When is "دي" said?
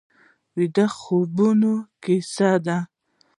2.65-2.77